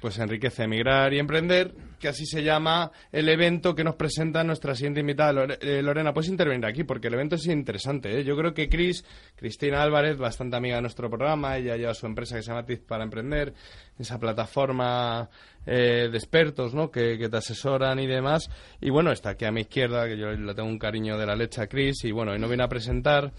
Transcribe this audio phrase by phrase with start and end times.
[0.00, 4.76] Pues enriquece, emigrar y emprender, que así se llama el evento que nos presenta nuestra
[4.76, 5.56] siguiente invitada.
[5.60, 8.20] Eh, Lorena, puedes intervenir aquí porque el evento es interesante.
[8.20, 8.24] ¿eh?
[8.24, 12.36] Yo creo que Cris, Cristina Álvarez, bastante amiga de nuestro programa, ella lleva su empresa
[12.36, 13.52] que se llama TIZ para Emprender,
[13.98, 15.28] esa plataforma
[15.66, 16.90] eh, de expertos ¿no?
[16.90, 18.48] que, que te asesoran y demás.
[18.80, 21.34] Y bueno, está aquí a mi izquierda, que yo le tengo un cariño de la
[21.34, 23.32] leche a Cris, y bueno, hoy nos viene a presentar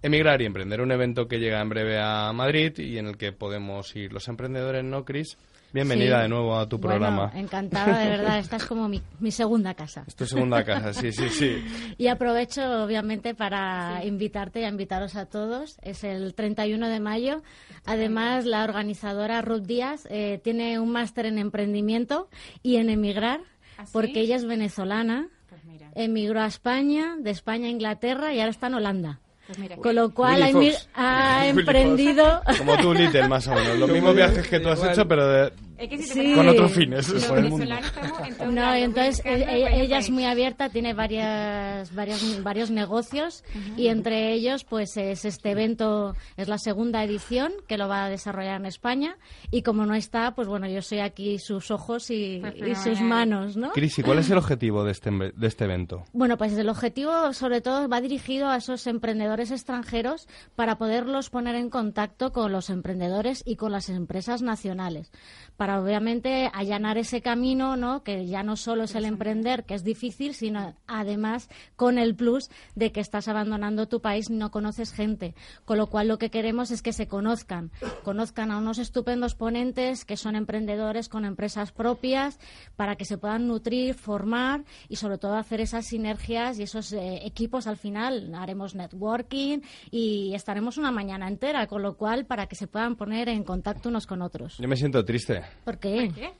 [0.00, 3.32] Emigrar y Emprender, un evento que llega en breve a Madrid y en el que
[3.32, 5.36] podemos ir los emprendedores, ¿no, Cris?
[5.72, 6.22] Bienvenida Sí.
[6.22, 7.32] de nuevo a tu Bueno, programa.
[7.34, 8.38] encantada, de verdad.
[8.38, 10.04] Esta es como mi, mi segunda casa.
[10.06, 11.64] Es tu segunda casa, sí, sí, sí.
[11.98, 15.76] Y aprovecho, obviamente, para invitarte y a invitaros a todos.
[15.82, 17.42] Es el 31 de mayo.
[17.84, 22.28] Además, la organizadora Ruth Díaz eh, tiene un máster en emprendimiento
[22.62, 23.40] y en emigrar,
[23.76, 23.90] ¿Ah, sí?
[23.92, 25.28] porque ella es venezolana.
[25.50, 29.20] Pues mira, Emigró a España, de España a Inglaterra y ahora está en Holanda.
[29.48, 29.76] Pues mira.
[29.76, 30.88] Con lo cual ha, Willy Fox.
[30.94, 31.58] ha Willy Fox.
[31.58, 32.42] emprendido.
[32.58, 33.78] Como tú, Little, más o menos.
[33.78, 34.92] Los mismos viajes que tú has Igual.
[34.92, 36.18] hecho, pero de- Es que si te Sí.
[36.20, 37.08] pones- con otros fines.
[37.08, 37.58] Los por el mundo.
[37.66, 42.42] venezolanos estamos en No, entonces e- de e- ella es muy abierta, tiene varias, varias,
[42.42, 43.44] varios negocios
[43.76, 48.08] y entre ellos pues es este evento, es la segunda edición que lo va a
[48.08, 49.16] desarrollar en España
[49.50, 53.00] y como no está, pues bueno, yo soy aquí sus ojos y, Pues y sus
[53.00, 53.70] manos, ¿no?
[53.70, 56.04] Cris, ¿y cuál es el objetivo de este, de este evento?
[56.12, 61.54] Bueno, pues el objetivo sobre todo va dirigido a esos emprendedores extranjeros para poderlos poner
[61.54, 65.10] en contacto con los emprendedores y con las empresas nacionales,
[65.56, 68.02] para obviamente allanar ese camino, ¿no?
[68.02, 72.50] Que ya no solo es el emprender, que es difícil, sino además con el plus
[72.74, 75.34] de que estás abandonando tu país y no conoces gente,
[75.64, 77.70] con lo cual lo que queremos es que se conozcan,
[78.04, 82.38] conozcan a unos estupendos ponentes que son emprendedores con empresas propias
[82.76, 87.20] para que se puedan nutrir, formar y sobre todo hacer esas sinergias y esos eh,
[87.24, 88.34] equipos al final.
[88.34, 93.28] Haremos networking y estaremos una mañana entera, con lo cual para que se puedan poner
[93.28, 94.58] en contacto unos con otros.
[94.58, 96.10] Yo me siento triste ¿Por qué?
[96.14, 96.30] ¿Qué?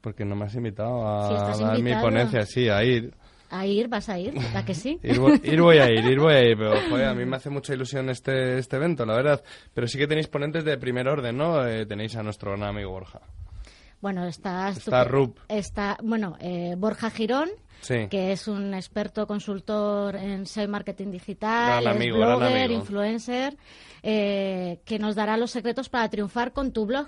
[0.00, 3.12] porque no me has invitado a estás dar mi ponencia, sí, a ir.
[3.50, 5.00] A ir, vas a ir, ¿a que sí?
[5.02, 7.36] Ir, vo- ir voy a ir, ir voy a ir, pero joder, a mí me
[7.36, 9.42] hace mucha ilusión este, este evento, la verdad.
[9.74, 11.66] Pero sí que tenéis ponentes de primer orden, ¿no?
[11.66, 13.20] Eh, tenéis a nuestro gran amigo Borja.
[14.00, 14.68] Bueno, está...
[14.68, 15.38] Está Rup.
[15.48, 17.48] Está, bueno, eh, Borja Girón,
[17.80, 18.06] Sí.
[18.08, 22.80] que es un experto consultor en SEO marketing digital, Gran es amigo, gran blogger, amigo.
[22.80, 23.56] influencer,
[24.04, 27.06] eh, que nos dará los secretos para triunfar con tu blog.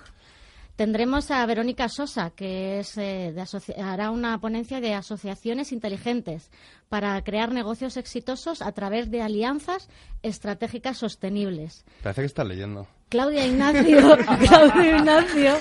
[0.79, 6.53] Tendremos a Verónica Sosa, que es, eh, de hará una ponencia de asociaciones inteligentes
[6.89, 9.89] para crear negocios exitosos a través de alianzas
[10.23, 11.85] estratégicas sostenibles.
[12.01, 12.87] Parece que estás leyendo.
[13.09, 14.17] Claudia Ignacio,
[14.49, 15.55] Claudia Ignacio,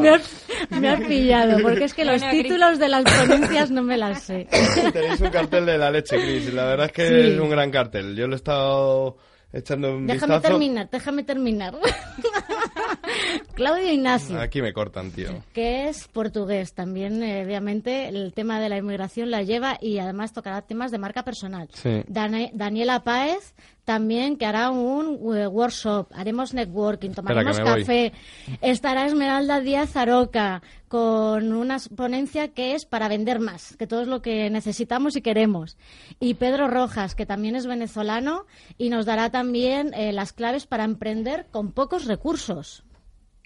[0.00, 3.96] me has, me has pillado, porque es que los títulos de las ponencias no me
[3.96, 4.46] las sé.
[4.92, 6.46] Tenéis un cartel de la leche, Cris.
[6.46, 7.30] y La verdad es que Sí.
[7.32, 8.14] es un gran cartel.
[8.14, 9.16] Yo lo he estado
[9.52, 10.52] echando un Déjame vistazo.
[10.52, 11.74] terminar, déjame terminar.
[13.54, 15.28] Claudia Ignacio, Aquí me cortan, tío.
[15.52, 20.32] que es portugués, también eh, obviamente el tema de la inmigración la lleva y además
[20.32, 21.68] tocará temas de marca personal.
[21.72, 22.02] Sí.
[22.08, 27.80] Daniela Páez también que hará un eh, workshop, haremos networking, tomaremos voy.
[27.80, 28.12] café.
[28.60, 34.08] Estará Esmeralda Díaz Aroca con una ponencia que es para vender más, que todo es
[34.08, 35.76] lo que necesitamos y queremos.
[36.20, 38.46] Y Pedro Rojas, que también es venezolano
[38.78, 42.84] y nos dará también eh, las claves para emprender con pocos recursos.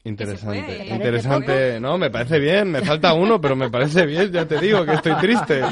[0.06, 0.62] Interesante.
[0.62, 0.66] puede.
[0.66, 1.80] ¿Te parece Interesante.
[1.80, 2.70] No, me parece bien.
[2.70, 4.30] Me falta uno, pero me parece bien.
[4.30, 5.62] Ya te digo que estoy triste.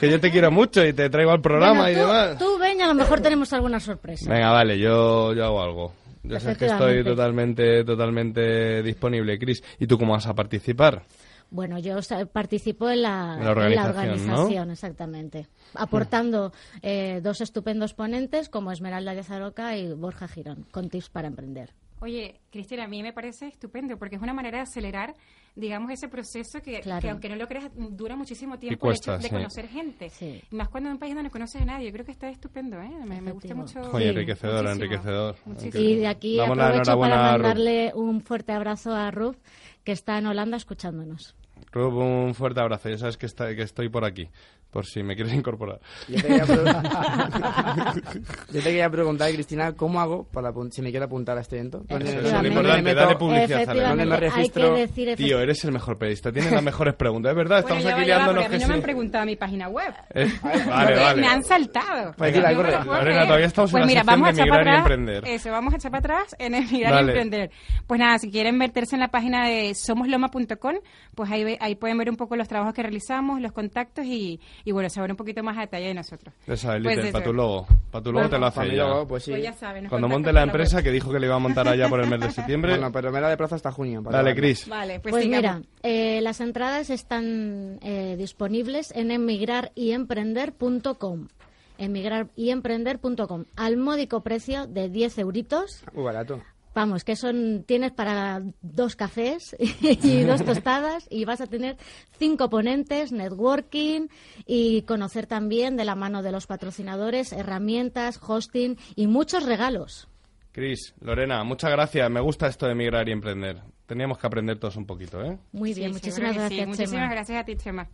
[0.00, 2.38] Que yo te quiero mucho y te traigo al programa Bueno, y tú, demás.
[2.38, 4.30] tú a lo mejor tenemos alguna sorpresa.
[4.30, 5.92] Venga, vale, yo, yo hago algo.
[6.22, 9.62] Yo sé que estoy totalmente, totalmente disponible, Cris.
[9.78, 11.02] ¿Y tú cómo vas a participar?
[11.50, 11.96] Bueno, yo
[12.32, 15.46] participo en la, En la organización, organización, exactamente.
[15.74, 16.52] Aportando
[16.82, 21.70] eh, dos estupendos ponentes como Esmeralda de Zaroca y Borja Girón, con tips para emprender.
[22.04, 25.14] Oye, Cristina, a mí me parece estupendo porque es una manera de acelerar,
[25.56, 27.00] digamos, ese proceso que, Claro.
[27.00, 29.34] que aunque no lo creas, dura muchísimo tiempo cuesta, el hecho de sí.
[29.34, 30.10] conocer gente.
[30.10, 30.42] Sí.
[30.50, 31.86] Más cuando en un país donde no conoces a nadie.
[31.86, 32.90] Yo creo que está estupendo, ¿eh?
[33.06, 33.80] Me, me gusta mucho.
[33.92, 35.36] Oye, enriquecedor, muchísimo, enriquecedor.
[35.46, 35.82] muchísimo.
[35.82, 39.36] Y de aquí Damos aprovecho para mandarle un fuerte abrazo a Ruth,
[39.82, 41.34] que está en Holanda escuchándonos.
[41.72, 42.88] Rub, un fuerte abrazo.
[42.88, 44.28] Ya sabes que, está, que estoy por aquí,
[44.70, 45.80] por si me quieres incorporar.
[46.08, 46.56] Yo te quería, pre-
[48.52, 51.82] Yo te quería preguntar, Cristina, ¿cómo hago para si me quiero apuntar a este evento?
[51.88, 53.66] ¿Dónde- Eso es lo importante, dale publicidad.
[53.66, 54.74] ¿Dónde me Efectivamente, hay que registro?
[54.76, 56.30] decir Tío, eres el mejor periodista.
[56.32, 57.30] Tienes las mejores preguntas.
[57.30, 59.68] Es verdad, Bueno, estamos aquí liándonos a mí que no me han preguntado mi página
[59.68, 59.94] web.
[60.14, 61.20] Eh, Vale, Me- vale.
[61.22, 62.14] Me han saltado.
[62.16, 62.84] Pues corre.
[62.84, 64.98] Lorena, todavía estamos en pues la mira, vamos a de echar para emigrar y atrás.
[64.98, 65.34] emprender.
[65.34, 67.50] Eso, vamos a echar para atrás en emigrar y emprender.
[67.86, 70.74] Pues nada, si quieren meterse en la página de somosloma.com,
[71.14, 74.40] pues ahí, ve- ahí pueden ver un poco los trabajos que realizamos, los contactos y,
[74.64, 76.34] y bueno, saber un poquito más a detalle de nosotros.
[76.46, 77.66] Ya sabes, Pues para tu logo.
[77.90, 79.04] Para tu logo te lo hace ella.
[79.06, 79.30] pues sí.
[79.30, 79.88] Pues ya saben.
[79.88, 82.20] Cuando monte la empresa, que dijo que le iba a montar allá por el mes
[82.20, 82.72] de septiembre.
[82.72, 84.02] Bueno, pero me la de plazo hasta junio.
[84.02, 84.34] para Dale.
[84.34, 84.66] Cris.
[84.68, 91.28] Vale, pues, Pues mira, eh, las entradas están eh, disponibles en emigraryemprender.com
[91.76, 95.82] emigraryemprender.com al módico precio de 10 euritos.
[95.92, 96.40] Muy barato.
[96.74, 101.76] Vamos, que son tienes para dos cafés y dos tostadas y vas a tener
[102.18, 104.08] cinco ponentes, networking
[104.46, 110.08] y conocer también de la mano de los patrocinadores herramientas, hosting y muchos regalos.
[110.52, 112.08] Cris, Lorena, muchas gracias.
[112.10, 113.60] Me gusta esto de emigrar y emprender.
[113.86, 115.36] Teníamos que aprender todos un poquito, ¿eh?
[115.52, 116.38] Muy bien, muchísimas que sí.
[116.38, 117.10] gracias, Muchísimas Chema.
[117.12, 117.88] gracias a ti, Chema.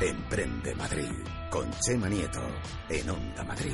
[0.00, 1.10] Emprende Madrid
[1.50, 2.42] con Chema Nieto
[2.90, 3.72] en Onda Madrid.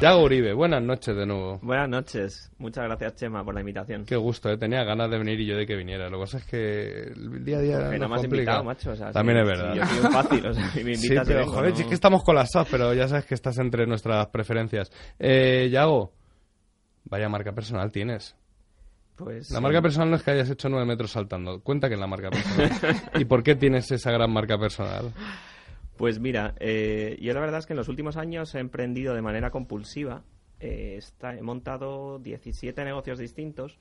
[0.00, 1.58] Yago Uribe, buenas noches de nuevo.
[1.60, 2.52] Buenas noches.
[2.58, 4.04] Muchas gracias, Chema, por la invitación.
[4.04, 4.56] Qué gusto, ¿eh?
[4.56, 6.08] tenía ganas de venir y yo de que viniera.
[6.08, 8.92] Lo que pasa es que el día a día Que no me has invitado, macho.
[8.92, 9.72] o sea, También es verdad.
[9.72, 11.72] si yo soy un fácil, o sea, si me Sí, invitas y pero vengo, joder,
[11.72, 11.78] ¿no?
[11.80, 14.92] es que estamos colapsados, pero ya sabes que estás entre nuestras preferencias.
[15.18, 16.12] Eh, Yago,
[17.04, 18.36] vaya marca personal tienes.
[19.16, 19.62] Pues, La sí.
[19.64, 21.60] marca personal no es que hayas hecho nueve metros saltando.
[21.60, 22.70] Cuenta que es la marca personal.
[23.18, 25.12] ¿Y por qué tienes esa gran marca personal?
[25.98, 29.20] Pues mira, eh, yo la verdad es que en los últimos años he emprendido de
[29.20, 30.22] manera compulsiva.
[30.60, 33.78] Eh, está- he montado 17 negocios distintos.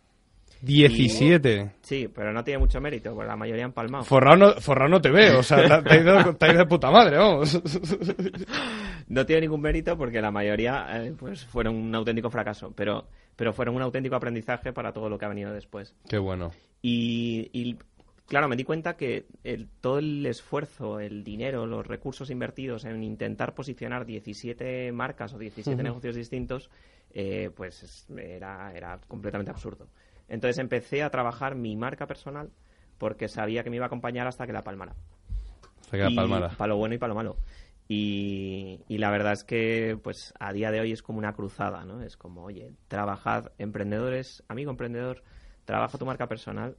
[0.62, 1.72] 17.
[1.82, 4.04] Sí, pero no tiene mucho mérito, porque la mayoría han palmado.
[4.06, 6.60] Forrado no, forrado no te ve, o sea, te, te ha ido, te ha ido
[6.60, 7.62] de puta madre, vamos.
[9.10, 13.54] No tiene ningún mérito porque la mayoría eh, pues fueron un auténtico fracaso, pero, pero
[13.54, 15.96] fueron un auténtico aprendizaje para todo lo que ha venido después.
[16.10, 16.52] Qué bueno.
[16.82, 17.78] Y, y,
[18.28, 23.02] claro, me di cuenta que el- todo el esfuerzo, el dinero, los recursos invertidos en
[23.04, 26.70] intentar posicionar 17 marcas o 17 negocios distintos,
[27.12, 29.88] eh, pues es- era, era completamente absurdo.
[30.28, 32.52] Entonces empecé a trabajar mi marca personal
[32.98, 34.94] porque sabía que me iba a acompañar hasta que la palmara.
[35.90, 36.50] Se queda Y palmara.
[36.50, 37.38] Para lo bueno y para lo malo.
[37.88, 41.86] Y, y la verdad es que, pues, a día de hoy es como una cruzada,
[41.86, 42.02] ¿no?
[42.02, 45.24] Es como, oye, trabajad, emprendedores, amigo emprendedor,
[45.64, 46.76] trabaja tu marca personal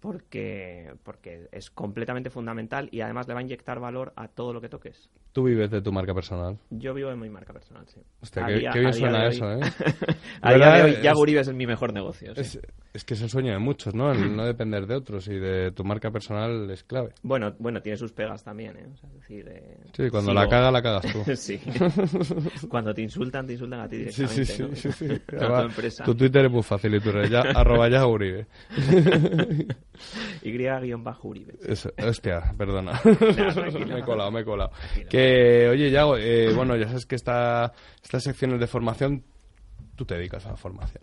[0.00, 4.60] porque, porque es completamente fundamental y además le va a inyectar valor a todo lo
[4.60, 5.10] que toques.
[5.32, 6.58] Tú vives de tu marca personal.
[6.70, 8.00] Yo vivo en mi marca personal, sí.
[8.20, 9.60] Hostia, qué, día- qué bien suena de hoy- eso, ¿eh?
[10.42, 12.34] a día de hoy, Yago Uribe es mi mejor negocio.
[12.34, 12.40] sí.
[12.40, 12.60] Es,
[12.94, 14.10] es que es el sueño de muchos, ¿no?
[14.10, 17.10] El no depender de otros y de tu marca personal es clave.
[17.22, 18.86] Bueno, bueno, tiene sus pegas también, ¿eh?
[18.92, 21.22] O sea, es decir, eh, Sí, cuando sigo- la caga, la cagas tú.
[21.36, 21.60] sí.
[22.68, 24.74] Cuando te insultan, te insultan a ti Sí, directamente, sí, sí, ¿no?
[24.76, 25.36] sí, sí.
[25.36, 26.04] A tu empresa.
[26.04, 28.46] Tu Twitter es muy fácil y tu red ya, arroba ya Uribe.
[30.42, 31.58] Y-Uribe.
[31.62, 32.92] Eso, hostia, perdona.
[33.04, 34.70] me he colado, me he colado.
[34.70, 35.08] Tranquilo.
[35.08, 39.24] Que, oye, Yago, eh, bueno, ya sabes que esta, estas secciones de formación,
[39.96, 41.02] tú te dedicas a la formación.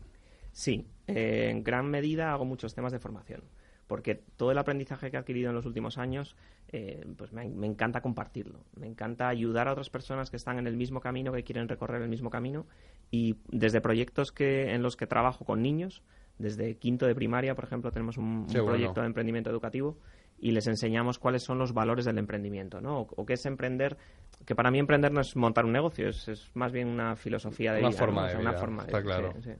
[0.52, 3.44] Sí, eh, en gran medida hago muchos temas de formación,
[3.88, 6.36] porque todo el aprendizaje que he adquirido en los últimos años,
[6.70, 8.64] eh, pues me, me encanta compartirlo.
[8.78, 12.02] Me encanta ayudar a otras personas que están en el mismo camino, que quieren recorrer
[12.02, 12.66] el mismo camino,
[13.12, 16.04] y desde proyectos que, en los que trabajo con niños,
[16.38, 18.76] desde quinto de primaria, por ejemplo, tenemos un, un Qué bueno.
[18.76, 19.98] proyecto de emprendimiento educativo
[20.38, 23.02] y les enseñamos cuáles son los valores del emprendimiento, ¿no?
[23.02, 23.98] O, o qué es emprender,
[24.46, 27.72] que para mí emprender no es montar un negocio, es, es más bien una filosofía
[27.74, 29.34] de Una vida, forma una forma de- está claro.
[29.36, 29.52] sí, sí.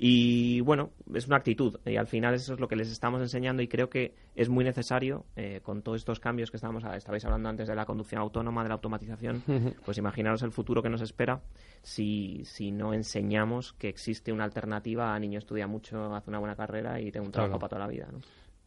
[0.00, 3.62] Y bueno, es una actitud y al final eso es lo que les estamos enseñando
[3.62, 7.48] y creo que es muy necesario eh, con todos estos cambios que estamos, estabais hablando
[7.48, 9.42] antes de la conducción autónoma, de la automatización,
[9.84, 11.40] pues imaginaros el futuro que nos espera
[11.82, 16.54] si, si no enseñamos que existe una alternativa a niño estudia mucho, hace una buena
[16.54, 17.60] carrera y tengo un trabajo Claro.
[17.60, 18.08] para toda la vida.
[18.12, 18.20] ¿no?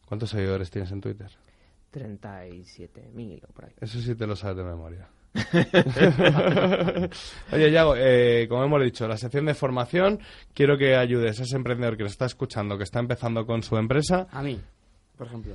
[0.06, 1.30] ¿Cuántos seguidores tienes en Twitter?
[1.92, 3.72] 37.000 o por ahí.
[3.80, 5.08] Eso sí te lo sabes de memoria.
[7.52, 10.20] Oye, Yago, eh, como hemos dicho, la sección de formación,
[10.54, 13.76] quiero que ayudes a ese emprendedor que nos está escuchando, que está empezando con su
[13.76, 14.26] empresa.
[14.30, 14.60] A mí,
[15.16, 15.54] por ejemplo.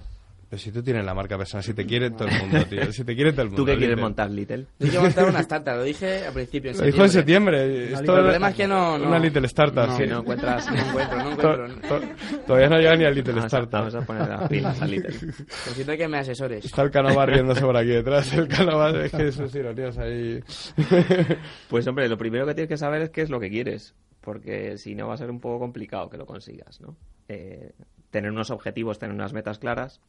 [0.49, 2.89] Pero si tú tienes la marca personal, si te quiere todo el mundo, tío.
[2.93, 3.61] Si te quiere todo el mundo.
[3.61, 4.01] ¿Tú qué quieres Little.
[4.01, 4.65] montar, Little?
[4.79, 6.71] Yo quiero montar una startup, lo dije al principio.
[6.71, 7.63] En Lo dijo en septiembre.
[7.87, 10.05] El Esto problema es que no, no- Una Little Startup, no, sí.
[10.07, 11.99] no encuentras, no encuentro, no To- encuentro.
[11.99, 13.79] to- Todavía no llega ni al Little Vamos a, Startup.
[13.79, 15.13] vamos a poner las pilas a Little.
[15.27, 16.63] Necesito que me asesores.
[16.65, 18.33] Está el Canova riéndose por aquí detrás.
[18.33, 20.41] El Canova es que sus ironías ahí.
[21.69, 24.77] Pues hombre, lo primero que tienes que saber es qué es lo que quieres, porque
[24.77, 26.95] si no va a ser un poco complicado que lo consigas, ¿no?
[27.27, 27.73] Eh,
[28.09, 29.99] tener unos objetivos, tener unas metas claras.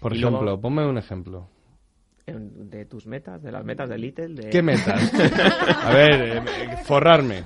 [0.00, 1.48] Por Y ejemplo, luego- ponme un ejemplo.
[2.26, 4.28] en- De tus metas, de las metas de Little.
[4.34, 4.50] De...
[4.50, 5.00] ¿Qué metas?
[5.84, 6.42] A ver, eh,
[6.84, 7.44] forrarme.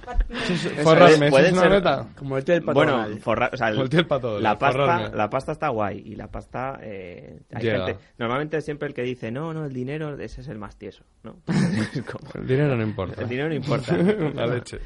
[0.82, 2.06] Forrarme, ¿eso pueden es una ser- meta?
[2.16, 4.40] Como el tío del pato Bueno, forrar, o sea, el- Como el tío del pato
[4.40, 5.16] la pasta, forrarme.
[5.16, 9.30] la pasta está guay y la pasta eh, hay gente, normalmente siempre el que dice
[9.30, 11.36] no, no, el dinero ese es el más tieso, ¿no?
[12.34, 13.20] El dinero no importa.
[13.22, 13.94] el dinero no importa.
[14.34, 14.78] La leche.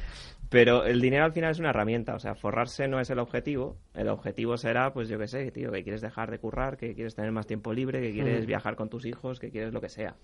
[0.49, 3.77] Pero el dinero al final es una herramienta, o sea, forrarse no es el objetivo.
[3.93, 7.15] El objetivo será, pues yo qué sé, tío, que quieres dejar de currar, que quieres
[7.15, 10.15] tener más tiempo libre, que quieres viajar con tus hijos, que quieres lo que sea.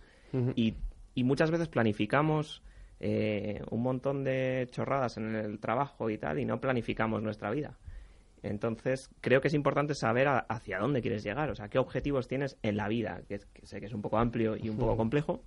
[0.56, 0.76] y,
[1.16, 2.62] y muchas veces planificamos
[3.00, 7.78] eh, un montón de chorradas en el trabajo y tal, y no planificamos nuestra vida.
[8.44, 12.28] Entonces, creo que es importante saber a- hacia dónde quieres llegar, o sea, qué objetivos
[12.28, 14.98] tienes en la vida, que, que sé que es un poco amplio y un poco
[14.98, 15.44] complejo,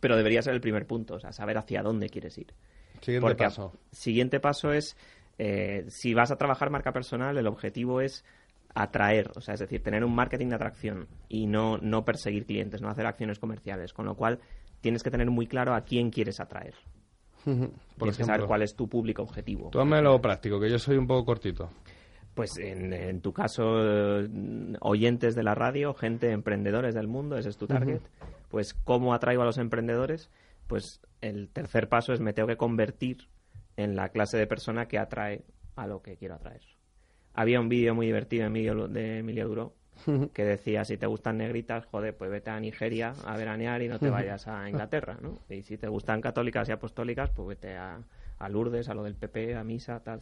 [0.00, 2.54] pero debería ser el primer punto, o sea, saber hacia dónde quieres ir.
[3.00, 3.72] Siguiente Porque a- paso.
[3.92, 4.96] siguiente paso es,
[5.38, 8.24] eh, si vas a trabajar marca personal, el objetivo es
[8.74, 12.82] atraer, o sea, es decir, tener un marketing de atracción y no, no perseguir clientes,
[12.82, 14.38] no hacer acciones comerciales, con lo cual
[14.82, 16.74] tienes que tener muy claro a quién quieres atraer.
[17.44, 17.54] Por
[17.98, 19.70] tienes que saber cuál es tu público objetivo.
[19.70, 21.70] Tú hazme lo práctico, que yo soy un poco cortito.
[22.34, 24.28] Pues en, en tu caso, eh,
[24.80, 28.00] oyentes de la radio, gente, emprendedores del mundo, ese es tu target.
[28.50, 30.28] Pues, ¿cómo atraigo a los emprendedores?
[30.66, 33.28] Pues el tercer paso es me tengo que convertir
[33.76, 35.44] en la clase de persona que atrae
[35.76, 36.62] a lo que quiero atraer.
[37.34, 39.76] Había un vídeo muy divertido de Emilio Duro
[40.32, 43.98] que decía, si te gustan negritas, joder, pues vete a Nigeria a veranear y no
[43.98, 45.40] te vayas a Inglaterra, ¿no?
[45.48, 47.98] Y si te gustan católicas y apostólicas, pues vete a,
[48.38, 50.20] a Lourdes, a lo del PP, a misa, tal.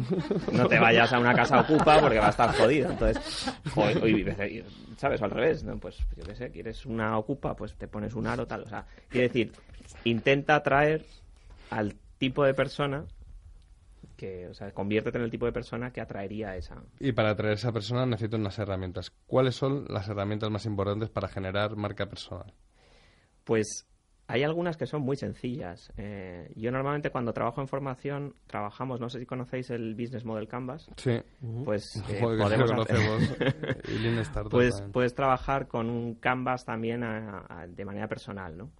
[0.52, 2.90] No te vayas a una casa ocupa porque va a estar jodido.
[2.90, 4.64] Entonces, joder,
[4.96, 5.20] ¿sabes?
[5.20, 5.76] O al revés, ¿no?
[5.78, 8.62] Pues yo qué sé, quieres una ocupa, pues te pones un aro, tal.
[8.62, 9.52] O sea, quiere decir,
[10.04, 11.04] intenta atraer
[11.70, 13.04] al tipo de persona
[14.16, 16.82] que, o sea, conviértete en el tipo de persona que atraería a esa.
[17.00, 19.12] Y para atraer a esa persona necesito unas herramientas.
[19.26, 22.54] ¿Cuáles son las herramientas más importantes para generar marca personal?
[23.44, 23.86] Pues
[24.28, 25.92] hay algunas que son muy sencillas.
[25.96, 30.48] Eh, yo normalmente cuando trabajo en formación, trabajamos, no sé si conocéis el Business Model
[30.48, 31.20] Canvas, Sí.
[31.64, 33.36] pues eh, Joder, podemos lo conocemos.
[33.88, 38.56] y Lean Startup pues puedes trabajar con un canvas también a- a- de manera personal,
[38.56, 38.70] ¿no?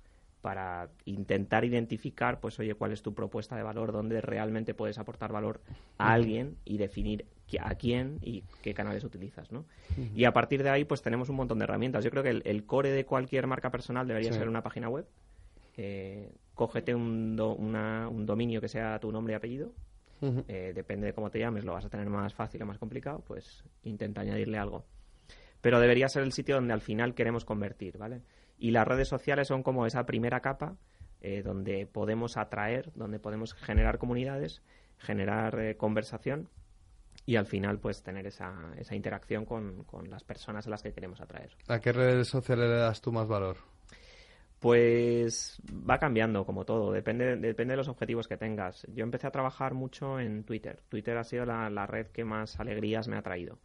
[0.43, 5.33] Para intentar identificar, pues, oye, cuál es tu propuesta de valor, dónde realmente puedes aportar
[5.33, 5.61] valor
[5.99, 7.27] a alguien y definir
[7.61, 9.65] a quién y qué canales utilizas, ¿no?
[10.15, 12.05] Y a partir de ahí, pues, tenemos un montón de herramientas.
[12.05, 14.39] Yo creo que el, el core de cualquier marca personal debería Sí.
[14.39, 15.07] ser una página web.
[15.77, 19.73] Eh, cógete un, do- una- un dominio que sea tu nombre y apellido.
[20.49, 23.23] Eh, depende de cómo te llames, lo vas a tener más fácil o más complicado,
[23.27, 24.85] pues intenta añadirle algo.
[25.61, 28.23] Pero debería ser el sitio donde al final queremos convertir, ¿vale?
[28.59, 30.77] Y las redes sociales son como esa primera capa
[31.21, 34.63] eh, donde podemos atraer, donde podemos generar comunidades,
[34.97, 36.49] generar eh, conversación
[37.27, 40.93] y al final pues tener esa, esa interacción con, con las personas a las que
[40.93, 41.51] queremos atraer.
[41.69, 43.59] ¿A qué redes sociales le das tú más valor?
[44.61, 48.87] Pues va cambiando como todo, depende, depende de los objetivos que tengas.
[48.95, 50.81] Yo empecé a trabajar mucho en Twitter.
[50.89, 53.59] Twitter ha sido la, la red que más alegrías me ha traído.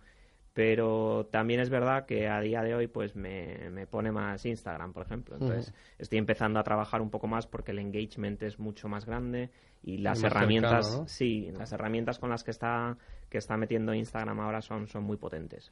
[0.53, 4.91] Pero también es verdad que a día de hoy pues me, me pone más Instagram,
[4.91, 5.35] por ejemplo.
[5.35, 9.49] Entonces estoy empezando a trabajar un poco más porque el engagement es mucho más grande
[9.81, 11.07] y las más herramientas, cercano, ¿no?
[11.07, 12.97] sí, las herramientas con las que está
[13.29, 15.71] que está metiendo Instagram ahora son, son muy potentes.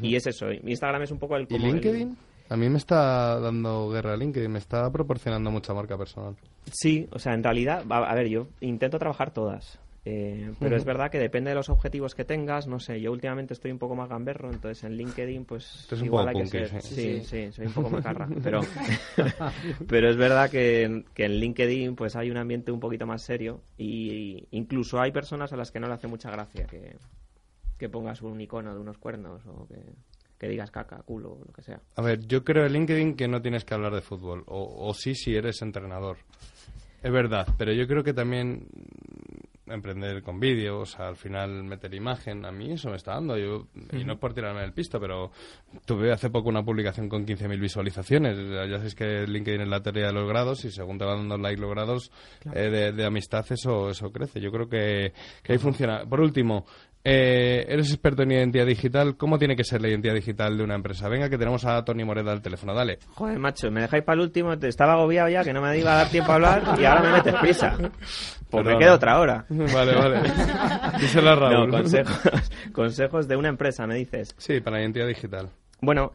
[0.00, 1.42] Y es eso, Instagram es un poco el...
[1.42, 2.16] ¿Y como el- LinkedIn?
[2.48, 6.36] A mí me está dando guerra LinkedIn, me está proporcionando mucha marca personal.
[6.70, 9.78] Sí, o sea, en realidad, a, a ver, yo intento trabajar todas.
[10.04, 13.54] eh, pero es verdad que depende de los objetivos que tengas, no sé, yo últimamente
[13.54, 16.44] estoy un poco más gamberro, entonces en LinkedIn pues Esto es un igual poco hay
[16.44, 16.94] que ser, sí.
[16.94, 18.60] sí, sí, soy un poco macarra, pero,
[19.88, 23.22] pero es verdad que, en- que en LinkedIn pues hay un ambiente un poquito más
[23.22, 26.96] serio y, incluso hay personas a las que no le hace mucha gracia que,
[27.78, 29.76] que pongas un icono de unos cuernos o que,
[30.42, 31.80] que digas caca, culo, o lo que sea.
[31.94, 34.92] A ver, yo creo en LinkedIn que no tienes que hablar de fútbol, o, o
[34.92, 36.16] sí si eres entrenador.
[37.00, 38.66] Es verdad, pero yo creo que también
[39.68, 43.38] emprender con vídeo, o sea, al final meter imagen, a mí eso me está dando.
[43.38, 45.30] Yo, Y no es por tirarme del pisto, pero
[45.84, 48.36] tuve hace poco una publicación con 15.000 visualizaciones.
[48.68, 51.38] Ya sabéis que LinkedIn es la teoría de los grados y según te van dando
[51.38, 52.10] like los grados
[52.52, 54.40] eh, de, de amistad, eso, eso crece.
[54.40, 56.04] Yo creo que, que ahí funciona.
[56.04, 56.66] Por último,
[57.04, 59.16] eh, eres experto en identidad digital.
[59.16, 61.08] ¿Cómo tiene que ser la identidad digital de una empresa?
[61.08, 62.74] Venga, que tenemos a Tony Moreda al teléfono.
[62.74, 62.98] Dale.
[63.14, 65.92] Joder, macho, me dejáis para el último, te estaba agobiado ya, que no me iba
[65.92, 67.76] a dar tiempo a hablar y ahora me metes prisa.
[67.76, 68.78] Pues me Perdona.
[68.78, 69.46] queda otra hora.
[69.48, 70.20] Vale, vale.
[71.00, 71.70] Díselo a Raúl.
[71.70, 72.20] No, consejos,
[72.72, 74.34] consejos de una empresa, me dices.
[74.36, 75.48] Sí, para la identidad digital.
[75.80, 76.12] Bueno,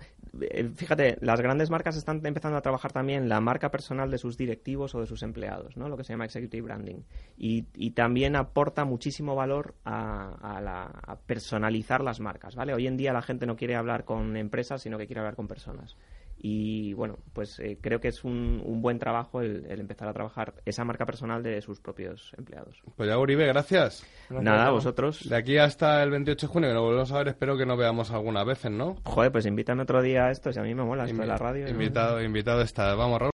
[0.76, 4.94] fíjate, las grandes marcas están empezando a trabajar también la marca personal de sus directivos
[4.96, 5.90] o de sus empleados, ¿no?
[5.90, 7.02] Lo que se llama executive branding.
[7.38, 12.74] Y, también aporta muchísimo valor a, a personalizar las marcas, ¿vale?
[12.74, 15.48] Hoy en día la gente no quiere hablar con empresas, sino que quiere hablar con
[15.48, 15.96] personas.
[16.40, 20.14] Y bueno, pues eh, creo que es un, un buen trabajo el, el empezar a
[20.14, 22.82] trabajar esa marca personal de sus propios empleados.
[22.96, 24.06] Pues ya, Uribe, gracias.
[24.30, 25.28] Nada, vosotros.
[25.28, 27.78] De aquí hasta el 28 de junio, que nos volvemos a ver, espero que nos
[27.78, 28.98] veamos algunas veces, ¿no?
[29.04, 31.38] Joder, pues invítame otro día a esto, si a mí me mola esto de la
[31.38, 31.66] radio.
[31.66, 31.72] ¿no?
[31.72, 32.94] Invitado, invitado está.
[32.96, 33.32] Vamos, Raúl.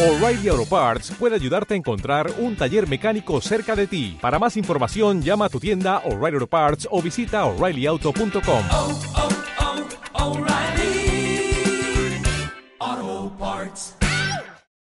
[0.00, 4.16] O'Reilly Auto Parts puede ayudarte a encontrar un taller mecánico cerca de ti.
[4.20, 8.64] Para más información, llama a tu tienda O'Reilly Auto Parts o visita oreillyauto.com.
[8.70, 10.67] oh, oh, O'Reilly